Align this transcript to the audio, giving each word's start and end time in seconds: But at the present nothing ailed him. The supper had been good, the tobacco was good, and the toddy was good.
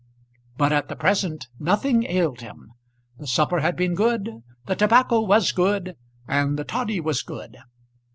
But 0.57 0.73
at 0.73 0.87
the 0.87 0.95
present 0.95 1.47
nothing 1.59 2.07
ailed 2.09 2.41
him. 2.41 2.71
The 3.19 3.27
supper 3.27 3.59
had 3.59 3.75
been 3.75 3.93
good, 3.93 4.41
the 4.65 4.75
tobacco 4.75 5.21
was 5.21 5.51
good, 5.51 5.95
and 6.27 6.57
the 6.57 6.63
toddy 6.63 6.99
was 6.99 7.21
good. 7.21 7.57